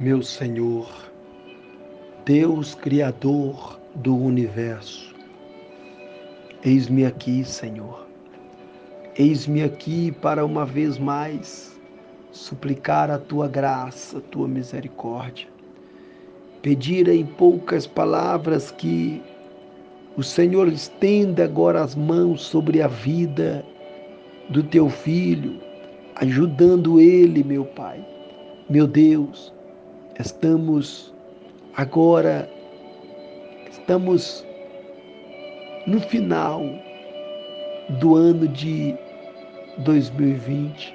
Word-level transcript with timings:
Meu 0.00 0.24
Senhor, 0.24 0.92
Deus 2.24 2.74
Criador 2.74 3.78
do 3.94 4.16
universo, 4.16 5.14
eis-me 6.64 7.06
aqui, 7.06 7.44
Senhor. 7.44 8.04
Eis-me 9.16 9.62
aqui 9.62 10.10
para 10.10 10.44
uma 10.44 10.66
vez 10.66 10.98
mais 10.98 11.80
suplicar 12.32 13.08
a 13.08 13.20
tua 13.20 13.46
graça, 13.46 14.18
a 14.18 14.20
tua 14.20 14.48
misericórdia. 14.48 15.46
Pedir 16.60 17.06
em 17.06 17.24
poucas 17.24 17.86
palavras 17.86 18.72
que 18.72 19.22
o 20.16 20.24
Senhor 20.24 20.66
estenda 20.66 21.44
agora 21.44 21.84
as 21.84 21.94
mãos 21.94 22.42
sobre 22.42 22.82
a 22.82 22.88
vida 22.88 23.64
do 24.48 24.60
teu 24.60 24.90
filho, 24.90 25.60
ajudando 26.16 27.00
ele, 27.00 27.44
meu 27.44 27.64
Pai. 27.64 28.04
Meu 28.68 28.88
Deus, 28.88 29.54
Estamos 30.20 31.12
agora, 31.76 32.48
estamos 33.68 34.46
no 35.88 35.98
final 35.98 36.62
do 37.98 38.14
ano 38.14 38.46
de 38.46 38.94
2020. 39.78 40.94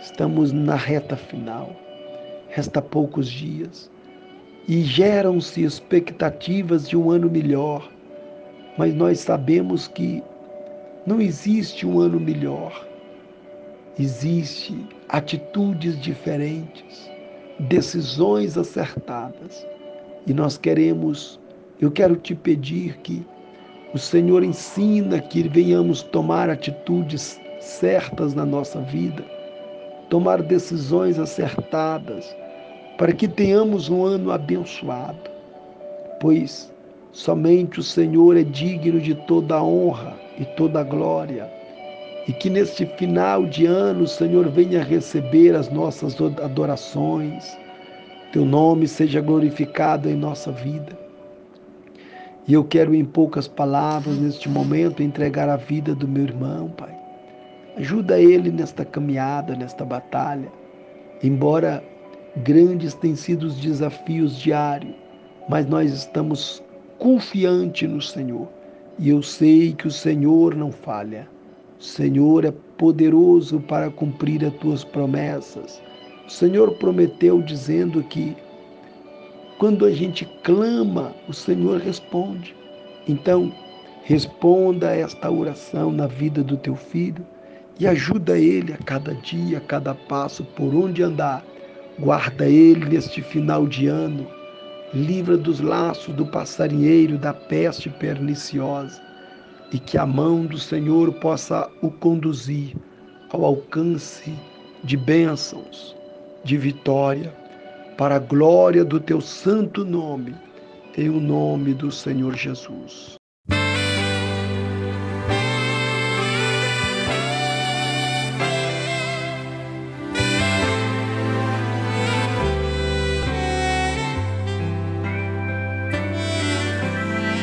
Estamos 0.00 0.50
na 0.50 0.74
reta 0.74 1.16
final. 1.16 1.76
Resta 2.48 2.82
poucos 2.82 3.30
dias 3.30 3.88
e 4.66 4.82
geram-se 4.82 5.62
expectativas 5.62 6.88
de 6.88 6.96
um 6.96 7.12
ano 7.12 7.30
melhor, 7.30 7.88
mas 8.76 8.92
nós 8.94 9.20
sabemos 9.20 9.86
que 9.86 10.20
não 11.06 11.20
existe 11.20 11.86
um 11.86 12.00
ano 12.00 12.18
melhor. 12.18 12.84
Existe 13.96 14.76
atitudes 15.08 15.96
diferentes 16.00 17.13
decisões 17.60 18.58
acertadas. 18.58 19.66
E 20.26 20.32
nós 20.32 20.56
queremos, 20.56 21.40
eu 21.80 21.90
quero 21.90 22.16
te 22.16 22.34
pedir 22.34 22.98
que 22.98 23.24
o 23.92 23.98
Senhor 23.98 24.42
ensina 24.42 25.20
que 25.20 25.48
venhamos 25.48 26.02
tomar 26.02 26.50
atitudes 26.50 27.40
certas 27.60 28.34
na 28.34 28.44
nossa 28.44 28.80
vida, 28.80 29.24
tomar 30.10 30.42
decisões 30.42 31.18
acertadas, 31.18 32.34
para 32.98 33.12
que 33.12 33.28
tenhamos 33.28 33.88
um 33.88 34.04
ano 34.04 34.30
abençoado, 34.30 35.30
pois 36.20 36.72
somente 37.12 37.80
o 37.80 37.82
Senhor 37.82 38.36
é 38.36 38.42
digno 38.42 39.00
de 39.00 39.14
toda 39.14 39.62
honra 39.62 40.16
e 40.38 40.44
toda 40.44 40.82
glória. 40.82 41.50
E 42.26 42.32
que 42.32 42.48
neste 42.48 42.86
final 42.86 43.44
de 43.44 43.66
ano 43.66 44.06
Senhor 44.06 44.48
venha 44.48 44.82
receber 44.82 45.54
as 45.54 45.70
nossas 45.70 46.16
adorações, 46.42 47.56
teu 48.32 48.44
nome 48.44 48.88
seja 48.88 49.20
glorificado 49.20 50.08
em 50.08 50.16
nossa 50.16 50.50
vida. 50.50 50.98
E 52.46 52.52
eu 52.52 52.64
quero, 52.64 52.94
em 52.94 53.04
poucas 53.04 53.48
palavras, 53.48 54.18
neste 54.18 54.48
momento, 54.48 55.02
entregar 55.02 55.48
a 55.48 55.56
vida 55.56 55.94
do 55.94 56.06
meu 56.06 56.24
irmão, 56.24 56.68
Pai. 56.70 56.94
Ajuda 57.76 58.20
ele 58.20 58.50
nesta 58.50 58.84
caminhada, 58.84 59.56
nesta 59.56 59.84
batalha. 59.84 60.52
Embora 61.22 61.82
grandes 62.38 62.94
tenham 62.94 63.16
sido 63.16 63.44
os 63.44 63.56
desafios 63.56 64.36
diários, 64.38 64.94
mas 65.48 65.66
nós 65.66 65.92
estamos 65.92 66.62
confiantes 66.98 67.88
no 67.88 68.00
Senhor. 68.00 68.48
E 68.98 69.08
eu 69.08 69.22
sei 69.22 69.72
que 69.72 69.88
o 69.88 69.90
Senhor 69.90 70.54
não 70.54 70.70
falha. 70.70 71.28
O 71.84 71.86
Senhor 71.86 72.46
é 72.46 72.50
poderoso 72.78 73.60
para 73.60 73.90
cumprir 73.90 74.42
as 74.42 74.54
tuas 74.54 74.82
promessas. 74.82 75.82
O 76.26 76.30
Senhor 76.30 76.72
prometeu 76.78 77.42
dizendo 77.42 78.02
que 78.04 78.34
quando 79.58 79.84
a 79.84 79.90
gente 79.90 80.24
clama, 80.42 81.14
o 81.28 81.34
Senhor 81.34 81.78
responde. 81.78 82.56
Então, 83.06 83.52
responda 84.02 84.96
esta 84.96 85.30
oração 85.30 85.92
na 85.92 86.06
vida 86.06 86.42
do 86.42 86.56
teu 86.56 86.74
filho 86.74 87.24
e 87.78 87.86
ajuda 87.86 88.38
ele 88.38 88.72
a 88.72 88.78
cada 88.78 89.12
dia, 89.16 89.58
a 89.58 89.60
cada 89.60 89.94
passo, 89.94 90.42
por 90.42 90.74
onde 90.74 91.02
andar. 91.02 91.44
Guarda 91.98 92.46
ele 92.46 92.86
neste 92.86 93.20
final 93.20 93.66
de 93.66 93.88
ano. 93.88 94.26
Livra 94.94 95.36
dos 95.36 95.60
laços 95.60 96.14
do 96.14 96.24
passarinheiro, 96.24 97.18
da 97.18 97.34
peste 97.34 97.90
perniciosa 97.90 99.02
e 99.74 99.78
que 99.80 99.98
a 99.98 100.06
mão 100.06 100.46
do 100.46 100.56
Senhor 100.56 101.12
possa 101.14 101.68
o 101.82 101.90
conduzir 101.90 102.76
ao 103.30 103.44
alcance 103.44 104.32
de 104.84 104.96
bênçãos, 104.96 105.96
de 106.44 106.56
vitória, 106.56 107.34
para 107.98 108.14
a 108.14 108.18
glória 108.20 108.84
do 108.84 109.00
teu 109.00 109.20
santo 109.20 109.84
nome, 109.84 110.32
em 110.96 111.08
o 111.08 111.18
nome 111.18 111.74
do 111.74 111.90
Senhor 111.90 112.36
Jesus. 112.36 113.16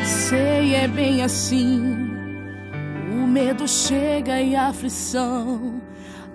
Sei, 0.06 0.74
é 0.76 0.88
bem 0.88 1.22
assim 1.22 2.11
medo 3.32 3.66
chega 3.66 4.42
e 4.42 4.54
a 4.54 4.68
aflição 4.68 5.80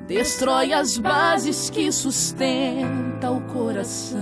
destrói 0.08 0.74
as 0.74 0.98
bases 0.98 1.70
que 1.70 1.92
sustenta 1.92 3.30
o 3.30 3.40
coração. 3.42 4.18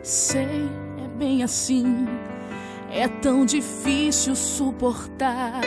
Sei, 0.00 0.68
é 1.04 1.08
bem 1.18 1.42
assim, 1.42 2.06
é 2.88 3.08
tão 3.08 3.44
difícil 3.44 4.36
suportar 4.36 5.60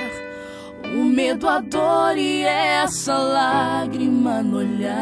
o 0.95 1.03
medo, 1.03 1.49
a 1.49 1.59
dor 1.59 2.17
e 2.17 2.43
essa 2.43 3.17
lágrima 3.17 4.41
no 4.41 4.59
olhar. 4.59 4.93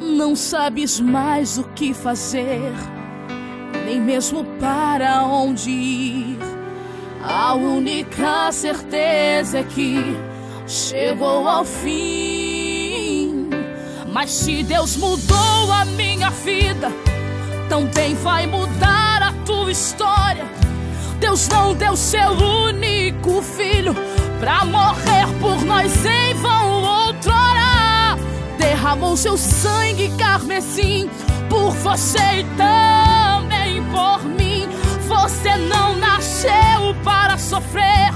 Não 0.00 0.36
sabes 0.36 1.00
mais 1.00 1.58
o 1.58 1.64
que 1.70 1.92
fazer 1.92 2.72
nem 3.86 4.00
mesmo 4.00 4.44
para 4.58 5.22
onde 5.22 5.70
ir. 5.70 6.38
A 7.22 7.54
única 7.54 8.50
certeza 8.50 9.60
é 9.60 9.62
que 9.62 10.16
chegou 10.66 11.48
ao 11.48 11.64
fim. 11.64 13.48
Mas 14.12 14.32
se 14.32 14.64
Deus 14.64 14.96
mudou 14.96 15.72
a 15.72 15.84
minha 15.84 16.30
vida, 16.30 16.90
também 17.68 18.16
vai 18.16 18.48
mudar 18.48 19.22
a 19.22 19.32
tua 19.44 19.70
história. 19.70 20.44
Deus 21.20 21.48
não 21.48 21.72
deu 21.72 21.96
seu 21.96 22.32
único 22.32 23.40
filho 23.40 23.94
pra 24.40 24.64
morrer 24.64 25.28
por 25.40 25.64
nós 25.64 26.04
em 26.04 26.34
vão 26.34 27.06
outrora. 27.06 28.18
Derramou 28.58 29.16
seu 29.16 29.36
sangue 29.36 30.10
carmesim 30.18 31.08
por 31.48 31.70
você 31.70 32.40
e 32.40 32.44
também 32.56 33.15
por 33.96 34.22
mim. 34.24 34.68
Você 35.08 35.56
não 35.56 35.96
nasceu 35.96 36.94
para 37.02 37.38
sofrer. 37.38 38.12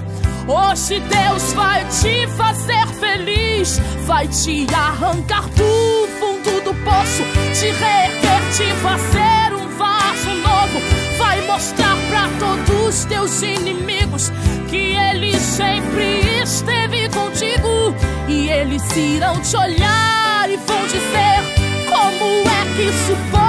Hoje 0.46 1.00
Deus 1.00 1.52
vai 1.54 1.84
te 1.86 2.26
fazer 2.36 2.86
feliz, 2.98 3.80
vai 4.04 4.26
te 4.28 4.66
arrancar 4.74 5.48
do 5.50 6.08
fundo 6.18 6.64
do 6.64 6.74
poço, 6.84 7.22
te 7.54 7.70
reerguer, 7.70 8.40
te 8.56 8.74
fazer 8.82 9.54
um 9.54 9.68
vaso 9.78 10.30
novo, 10.30 10.80
vai 11.18 11.40
mostrar 11.46 11.96
para 12.08 12.28
todos 12.40 12.88
os 12.88 13.04
teus 13.04 13.42
inimigos 13.42 14.32
que 14.68 14.96
Ele 14.96 15.38
sempre 15.38 16.42
esteve 16.42 17.08
contigo 17.10 17.94
e 18.28 18.48
eles 18.48 18.84
irão 18.96 19.40
te 19.40 19.56
olhar 19.56 20.50
e 20.50 20.56
vão 20.56 20.82
dizer 20.86 21.86
como 21.88 22.40
é 22.48 22.74
que 22.74 22.82
isso 22.82 23.16
pode 23.30 23.39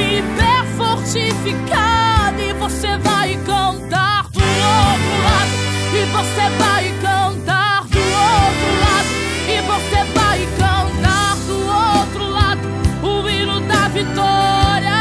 pé, 0.00 0.64
fortificado. 0.76 2.40
E 2.40 2.52
você 2.54 2.98
vai 2.98 3.36
cantar 3.46 4.28
do 4.30 4.40
outro 4.40 5.22
lado. 5.22 5.52
E 5.92 6.04
você 6.06 6.48
vai 6.58 6.92
cantar 7.00 7.84
do 7.84 7.98
outro 7.98 8.70
lado. 8.80 9.08
E 9.48 9.60
você 9.62 10.04
vai 10.14 10.40
cantar 10.58 11.36
do 11.46 11.56
outro 11.66 12.28
lado. 12.30 12.60
O 13.02 13.28
hino 13.28 13.60
da 13.60 13.88
vitória. 13.88 14.98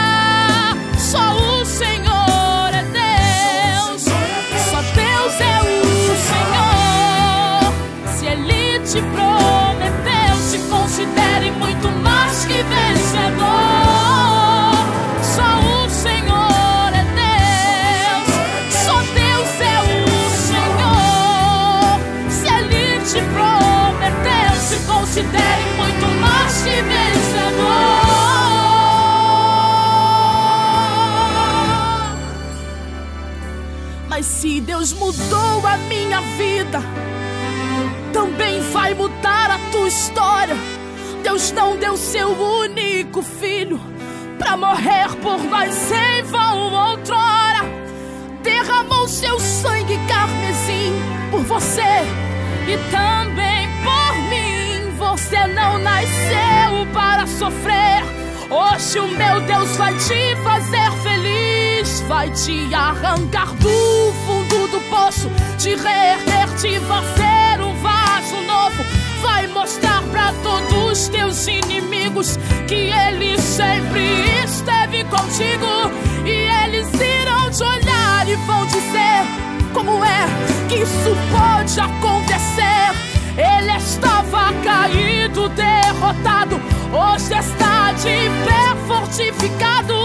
Só 0.98 1.36
o 1.38 1.66
Senhor 1.66 2.70
é 2.74 2.84
Deus. 2.84 4.04
Só 4.04 4.82
Deus 4.82 5.42
é 5.42 5.62
o 5.62 6.16
Senhor. 6.30 7.74
Se 8.16 8.26
Ele 8.28 8.80
te 8.86 9.02
Deus 34.84 34.92
mudou 34.96 35.66
a 35.66 35.78
minha 35.88 36.20
vida, 36.36 36.84
também 38.12 38.60
vai 38.74 38.94
mudar 38.94 39.50
a 39.50 39.58
tua 39.72 39.88
história. 39.88 40.58
Deus 41.24 41.54
não 41.54 41.78
deu 41.78 41.96
seu 41.96 42.28
único 42.28 43.22
filho 43.22 43.80
para 44.38 44.58
morrer 44.58 45.08
por 45.22 45.42
nós 45.42 45.90
em 45.90 46.24
vão 46.24 46.74
outrora. 46.74 47.64
Derramou 48.42 49.08
seu 49.08 49.40
sangue 49.40 49.98
carmesim 50.06 50.92
por 51.32 51.44
você 51.44 52.04
e 52.68 52.78
também 52.92 53.70
por 53.84 54.18
mim. 54.28 54.98
Você 54.98 55.48
não 55.48 55.80
nasceu 55.80 56.86
para 56.94 57.26
sofrer. 57.26 58.04
Hoje 58.50 59.00
o 59.00 59.08
meu 59.08 59.40
Deus 59.48 59.78
vai 59.78 59.94
te 59.94 60.36
fazer 60.44 60.92
feliz, 61.02 62.02
vai 62.02 62.30
te 62.32 62.76
arrancar 62.76 63.48
do 63.54 64.14
do 64.74 64.82
poço, 64.90 65.30
te 65.60 65.76
reerguer, 65.76 66.50
te 66.60 66.80
fazer 66.80 67.62
um 67.62 67.76
vaso 67.76 68.36
novo, 68.42 68.84
vai 69.22 69.46
mostrar 69.46 70.02
para 70.12 70.34
todos 70.42 70.92
os 70.92 71.08
teus 71.10 71.46
inimigos 71.48 72.40
que 72.68 72.92
Ele 72.92 73.40
sempre 73.40 74.24
esteve 74.44 75.04
contigo. 75.04 75.92
E 76.26 76.66
eles 76.66 76.88
irão 76.94 77.52
te 77.52 77.64
olhar 77.64 78.28
e 78.28 78.36
vão 78.48 78.66
dizer 78.66 79.24
como 79.74 80.04
é 80.04 80.26
que 80.68 80.78
isso 80.78 81.16
pode 81.32 81.80
acontecer. 81.80 82.94
Ele 83.38 83.78
estava 83.78 84.54
caído, 84.64 85.50
derrotado, 85.50 86.60
hoje 86.92 87.38
está 87.38 87.92
de 87.92 88.28
pé, 88.44 88.76
fortificado 88.88 90.03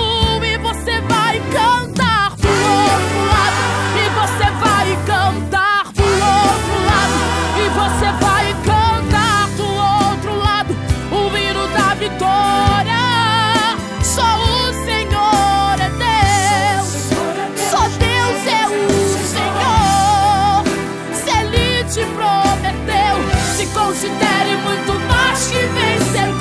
considere 23.98 24.54
muito 24.58 24.94
mais 25.08 25.48
que 25.48 25.58
vencedor. 25.58 26.38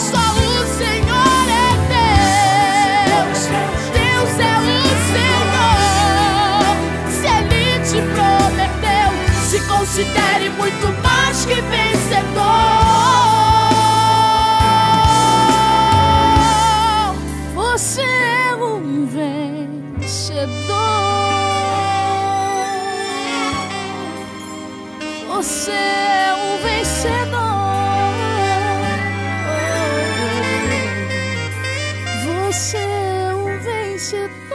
Só 0.00 0.18
o 0.18 0.66
Senhor 0.66 1.46
é 1.48 1.70
Deus, 3.06 3.40
Deus 3.94 4.32
é 4.40 4.54
o 4.58 4.66
Senhor. 5.12 5.70
Se 7.08 7.26
Ele 7.28 7.62
te 7.84 8.00
prometeu, 8.12 9.10
se 9.44 9.58
considere 9.68 10.46
muito 10.58 10.86
mais 11.04 11.38
que 11.44 11.54
vencedor. 11.54 12.40
Você 17.54 18.02
é 18.02 18.56
um 18.56 19.06
vencedor. 20.00 20.99
Você 25.42 25.70
é 25.70 26.34
um 26.34 26.58
vencedor. 26.58 27.40
Você 32.26 32.76
é 32.76 33.34
um 33.34 33.58
vencedor. 33.58 34.49